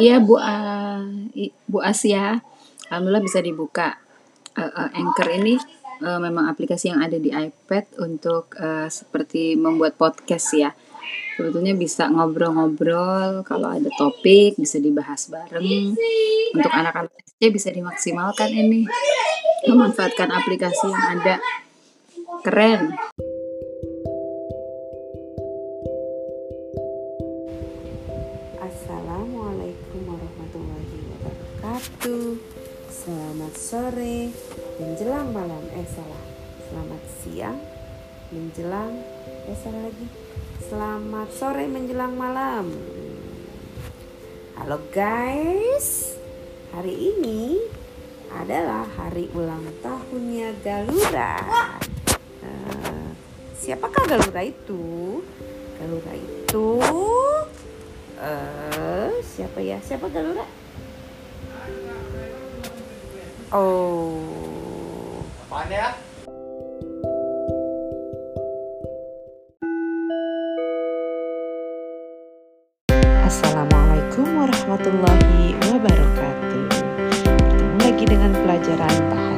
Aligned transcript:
Iya 0.00 0.24
Bu 0.24 0.40
uh, 0.40 1.04
Bu 1.68 1.78
Asia, 1.84 2.40
alhamdulillah 2.88 3.24
bisa 3.24 3.38
dibuka. 3.44 4.00
Uh, 4.52 4.68
uh, 4.68 4.88
Anchor 4.92 5.32
ini 5.32 5.56
uh, 6.04 6.20
memang 6.20 6.48
aplikasi 6.48 6.92
yang 6.92 7.00
ada 7.00 7.16
di 7.16 7.32
iPad 7.32 8.00
untuk 8.04 8.52
uh, 8.60 8.88
seperti 8.88 9.56
membuat 9.56 9.96
podcast 9.96 10.52
ya. 10.52 10.70
Sebetulnya 11.32 11.72
bisa 11.72 12.12
ngobrol-ngobrol, 12.12 13.40
kalau 13.48 13.72
ada 13.72 13.88
topik 13.96 14.60
bisa 14.60 14.76
dibahas 14.76 15.32
bareng. 15.32 15.96
Untuk 16.52 16.72
anak-anak 16.72 17.12
bisa 17.40 17.72
dimaksimalkan 17.72 18.52
ini, 18.52 18.84
memanfaatkan 19.66 20.28
aplikasi 20.28 20.86
yang 20.92 21.04
ada. 21.18 21.40
Keren. 22.44 22.92
Wabarakatuh 31.72 32.36
Selamat 32.92 33.54
sore 33.56 34.28
menjelang 34.76 35.32
malam. 35.32 35.64
Eh 35.72 35.88
salah. 35.88 36.24
Selamat 36.68 37.02
siang 37.24 37.58
menjelang 38.28 38.92
Eh 39.48 39.56
salah 39.56 39.88
lagi. 39.88 40.06
Selamat 40.68 41.28
sore 41.32 41.64
menjelang 41.72 42.12
malam. 42.12 42.68
Halo 44.60 44.84
guys. 44.92 46.12
Hari 46.76 46.92
ini 46.92 47.56
adalah 48.28 48.84
hari 48.92 49.32
ulang 49.32 49.64
tahunnya 49.80 50.56
Galura 50.64 51.36
uh, 52.40 53.08
Siapakah 53.56 54.08
Galura 54.08 54.40
itu? 54.40 55.20
Galura 55.76 56.12
itu 56.16 56.68
uh, 58.20 59.12
Siapa 59.20 59.60
ya? 59.60 59.76
Siapa 59.84 60.08
Galura? 60.08 60.48
Oh. 63.52 64.16
Apaan 65.44 65.68
ya? 65.68 65.92
Assalamualaikum 73.28 74.24
warahmatullahi 74.40 75.52
wabarakatuh. 75.68 76.64
Bertemu 77.28 77.76
lagi 77.76 78.04
dengan 78.08 78.32
pelajaran 78.40 78.96
bahasa 79.12 79.31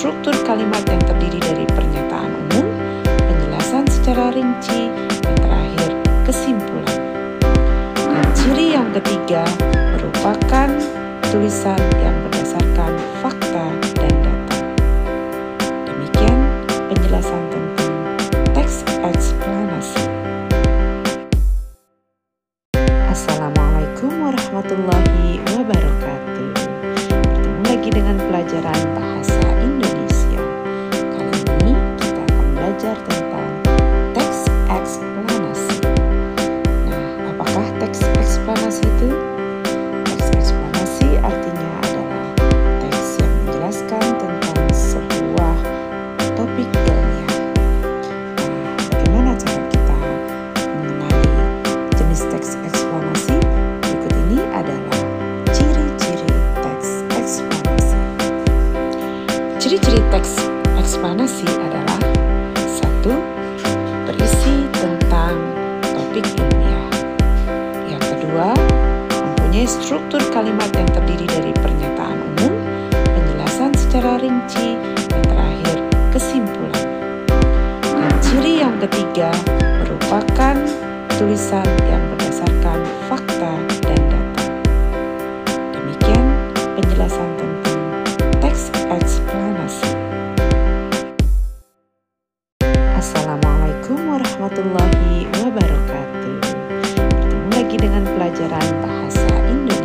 struktur 0.00 0.32
kalimat 0.48 0.80
yang 0.88 0.96
terdiri 1.04 1.36
dari 1.44 1.68
pernyataan 1.76 2.32
umum, 2.32 2.72
penjelasan 3.04 3.84
secara 3.84 4.32
rinci, 4.32 4.88
dan 5.20 5.36
terakhir 5.44 5.90
kesimpulan. 6.24 7.00
Dan 8.00 8.24
ciri 8.32 8.80
yang 8.80 8.88
ketiga 8.96 9.44
merupakan 9.92 10.72
tulisan 11.28 11.76
yang 12.00 12.16
berdasarkan 12.24 12.96
fakta 13.20 13.66
dan 14.00 14.14
data. 14.24 14.56
Demikian 15.84 16.38
penjelasan 16.88 17.42
tentang 17.52 17.92
teks 18.56 18.80
eksplanasi. 19.04 20.08
Assalamualaikum 23.04 24.16
warahmatullahi 24.16 25.44
wabarakatuh. 25.60 26.48
Bertemu 27.04 27.62
lagi 27.68 27.88
dengan 27.92 28.16
pelajaran 28.16 28.80
bahasa 28.96 29.39
Ciri-ciri 59.70 60.02
teks 60.10 60.34
eksplanasi 60.82 61.46
adalah 61.46 62.02
satu 62.66 63.14
berisi 64.02 64.66
tentang 64.74 65.38
topik 65.94 66.26
ilmiah. 66.26 66.90
Yang 67.86 68.02
kedua, 68.02 68.50
mempunyai 69.14 69.70
struktur 69.70 70.18
kalimat 70.34 70.74
yang 70.74 70.90
terdiri 70.90 71.22
dari 71.22 71.54
pernyataan 71.54 72.18
umum, 72.18 72.50
penjelasan 72.90 73.70
secara 73.78 74.18
rinci, 74.18 74.74
dan 75.06 75.22
terakhir 75.22 75.78
kesimpulan. 76.10 76.86
Dan 77.94 78.10
ciri 78.26 78.66
yang 78.66 78.74
ketiga 78.82 79.30
merupakan 79.86 80.58
tulisan 81.14 81.70
yang 81.86 82.02
berdasarkan 82.10 82.89
Assalamualaikum 93.00 94.12
warahmatullahi 94.12 95.24
wabarakatuh. 95.40 96.36
Bertemu 97.00 97.48
lagi 97.48 97.76
dengan 97.80 98.04
pelajaran 98.04 98.66
bahasa 98.84 99.32
Indonesia. 99.48 99.79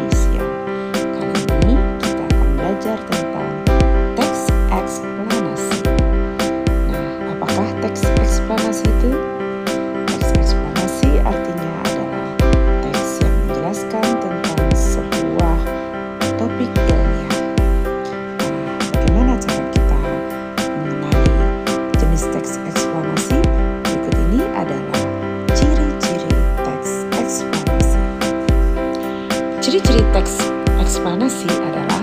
Eksplanasi 31.05 31.45
adalah 31.61 32.01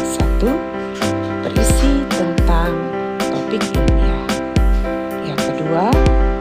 satu 0.00 0.48
berisi 1.44 2.08
tentang 2.08 2.72
topik 3.20 3.60
ilmiah. 3.76 4.24
Yang 5.28 5.40
kedua, 5.52 5.92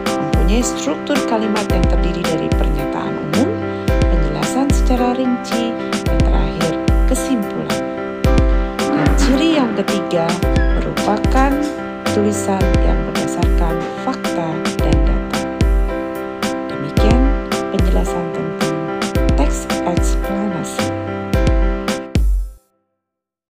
mempunyai 0.07 0.63
struktur 0.63 1.19
kalimat 1.27 1.67
yang 1.67 1.83
terdiri 1.91 2.23
dari 2.23 2.47
pernyataan 2.55 3.11
umum, 3.11 3.51
penjelasan 3.91 4.71
secara 4.71 5.11
rinci, 5.11 5.75
dan 6.07 6.15
terakhir 6.23 6.73
kesimpulan. 7.11 7.83
Dan 8.79 9.09
ciri 9.19 9.59
yang 9.59 9.75
ketiga 9.75 10.23
merupakan 10.79 11.51
tulisan 12.15 12.63